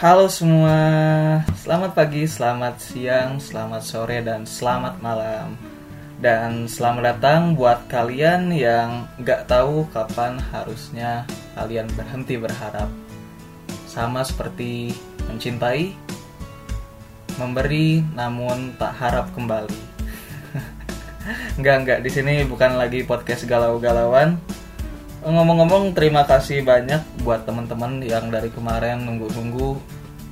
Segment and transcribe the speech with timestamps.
[0.00, 0.80] Halo semua,
[1.60, 5.60] selamat pagi, selamat siang, selamat sore, dan selamat malam.
[6.16, 12.88] Dan selamat datang buat kalian yang gak tahu kapan harusnya kalian berhenti berharap.
[13.84, 14.96] Sama seperti
[15.28, 15.92] mencintai,
[17.36, 19.80] memberi namun tak harap kembali.
[21.60, 24.40] enggak enggak di sini bukan lagi podcast galau-galauan.
[25.20, 29.76] Ngomong-ngomong terima kasih banyak buat teman-teman yang dari kemarin nunggu-nunggu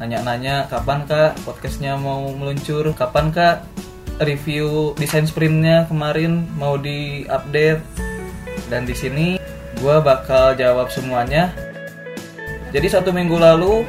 [0.00, 3.68] nanya-nanya kapan kak podcastnya mau meluncur, kapan kak
[4.24, 7.84] review desain sprintnya kemarin mau di-update?
[8.72, 9.36] Dan di sini
[9.76, 11.52] gue bakal jawab semuanya.
[12.72, 13.84] Jadi satu minggu lalu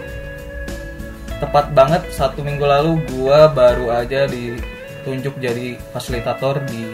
[1.39, 6.91] tepat banget satu minggu lalu gue baru aja ditunjuk jadi fasilitator di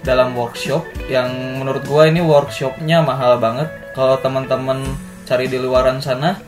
[0.00, 3.70] dalam workshop yang menurut gue ini workshopnya mahal banget.
[3.94, 4.82] Kalau teman-teman
[5.26, 6.38] cari di luaran sana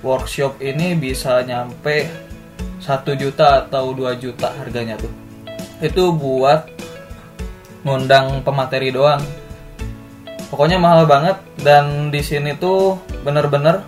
[0.00, 2.08] workshop ini bisa nyampe
[2.80, 5.12] satu juta atau 2 juta harganya tuh.
[5.84, 6.68] Itu buat
[7.84, 9.20] ngundang pemateri doang.
[10.48, 13.84] Pokoknya mahal banget dan di sini tuh bener-bener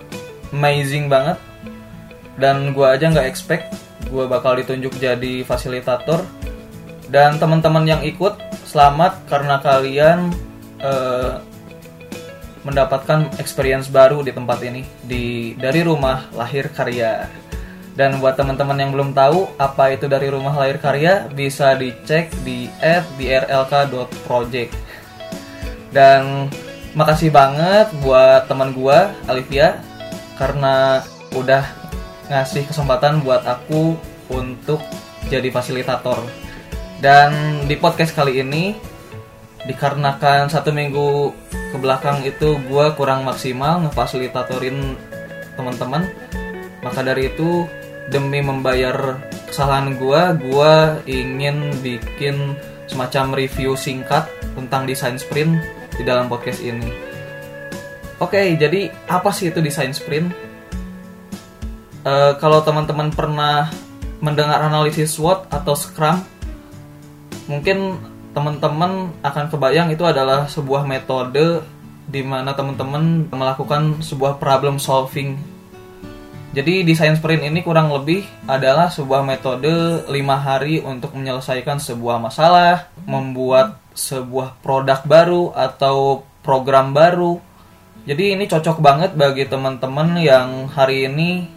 [0.53, 1.41] amazing banget.
[2.37, 3.73] Dan gue aja nggak expect
[4.09, 6.21] gue bakal ditunjuk jadi fasilitator.
[7.09, 10.33] Dan teman-teman yang ikut selamat karena kalian
[10.81, 11.37] uh,
[12.65, 17.29] mendapatkan experience baru di tempat ini di dari rumah lahir karya.
[17.93, 22.65] Dan buat teman-teman yang belum tahu apa itu dari rumah lahir karya bisa dicek di
[23.21, 24.73] @drlk.project
[25.93, 26.49] dan
[26.97, 29.77] makasih banget buat teman gua Alivia
[30.41, 31.05] karena
[31.37, 31.61] udah
[32.33, 33.93] ngasih kesempatan buat aku
[34.33, 34.81] untuk
[35.29, 36.25] jadi fasilitator
[36.99, 38.77] dan di podcast kali ini
[39.63, 41.31] dikarenakan satu minggu
[41.71, 44.99] ke belakang itu gue kurang maksimal ngefasilitatorin
[45.55, 46.11] teman-teman
[46.83, 47.63] maka dari itu
[48.11, 50.73] demi membayar kesalahan gue gue
[51.07, 52.59] ingin bikin
[52.91, 55.55] semacam review singkat tentang desain sprint
[55.95, 56.91] di dalam podcast ini.
[58.19, 60.29] Oke jadi apa sih itu desain sprint?
[62.03, 63.71] Uh, kalau teman-teman pernah
[64.19, 66.19] mendengar analisis SWOT atau Scrum
[67.47, 67.99] mungkin
[68.33, 71.61] teman-teman akan kebayang itu adalah sebuah metode
[72.09, 75.37] di mana teman-teman melakukan sebuah problem solving.
[76.53, 82.93] Jadi desain sprint ini kurang lebih adalah sebuah metode lima hari untuk menyelesaikan sebuah masalah,
[83.09, 87.41] membuat sebuah produk baru atau program baru.
[88.05, 91.49] Jadi ini cocok banget bagi teman-teman yang hari ini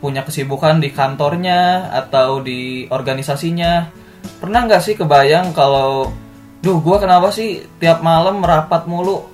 [0.00, 4.01] punya kesibukan di kantornya atau di organisasinya
[4.42, 6.10] pernah nggak sih kebayang kalau
[6.62, 9.26] duh gue kenapa sih tiap malam merapat mulu?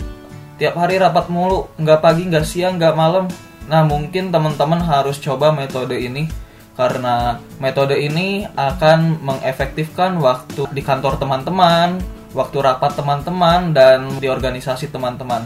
[0.58, 3.28] Tiap hari rapat mulu nggak pagi nggak siang nggak malam?
[3.68, 6.28] Nah mungkin teman-teman harus coba metode ini
[6.76, 11.98] karena metode ini akan mengefektifkan waktu di kantor teman-teman
[12.36, 15.44] waktu rapat teman-teman dan di organisasi teman-teman.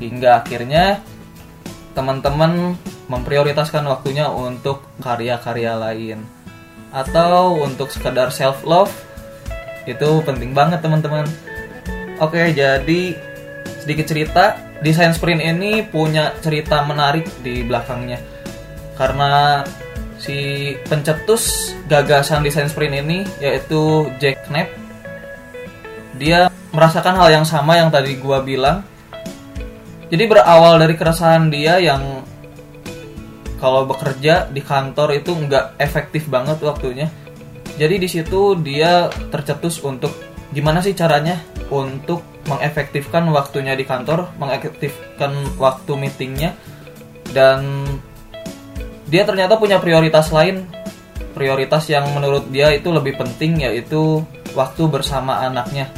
[0.00, 1.00] Hingga akhirnya
[1.94, 2.74] teman-teman
[3.08, 6.43] memprioritaskan waktunya untuk karya-karya lain
[6.94, 8.94] atau untuk sekedar self love
[9.84, 11.26] itu penting banget teman-teman.
[12.22, 13.18] Oke jadi
[13.82, 14.44] sedikit cerita.
[14.84, 18.20] Desain sprint ini punya cerita menarik di belakangnya.
[18.96, 19.64] Karena
[20.20, 24.68] si pencetus gagasan desain sprint ini yaitu Jack Knapp
[26.14, 28.86] dia merasakan hal yang sama yang tadi gua bilang.
[30.08, 32.23] Jadi berawal dari keresahan dia yang
[33.64, 37.08] kalau bekerja di kantor itu nggak efektif banget waktunya.
[37.80, 40.12] Jadi di situ dia tercetus untuk
[40.52, 41.40] gimana sih caranya
[41.72, 46.52] untuk mengefektifkan waktunya di kantor mengefektifkan waktu meetingnya
[47.32, 47.88] dan
[49.08, 50.68] dia ternyata punya prioritas lain.
[51.32, 54.20] Prioritas yang menurut dia itu lebih penting yaitu
[54.52, 55.88] waktu bersama anaknya.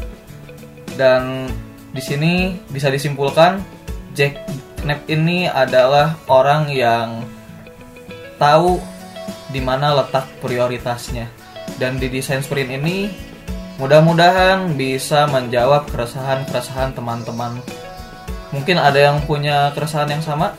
[0.95, 1.51] Dan
[1.91, 3.59] di sini bisa disimpulkan
[4.15, 4.39] Jack
[4.87, 7.36] Knapp ini adalah orang yang
[8.39, 8.79] tahu
[9.51, 11.29] di mana letak prioritasnya.
[11.77, 13.11] Dan di desain sprint ini
[13.77, 17.61] mudah-mudahan bisa menjawab keresahan-keresahan teman-teman.
[18.55, 20.57] Mungkin ada yang punya keresahan yang sama?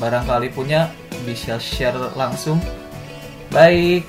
[0.00, 0.88] Barangkali punya
[1.28, 2.56] bisa share langsung.
[3.52, 4.08] Baik.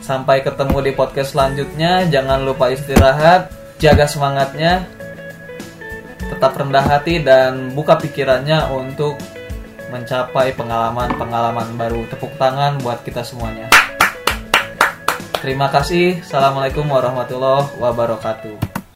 [0.00, 2.08] Sampai ketemu di podcast selanjutnya.
[2.08, 4.88] Jangan lupa istirahat, jaga semangatnya,
[6.28, 9.16] tetap rendah hati dan buka pikirannya untuk
[9.88, 12.04] mencapai pengalaman-pengalaman baru.
[12.12, 13.68] Tepuk tangan buat kita semuanya.
[15.38, 16.20] Terima kasih.
[16.22, 18.67] Assalamualaikum warahmatullahi wabarakatuh.